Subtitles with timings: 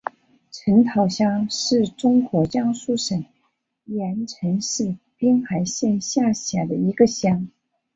[0.49, 3.23] 陈涛乡是中国江苏省
[3.85, 7.47] 盐城市滨海县下辖的一个乡。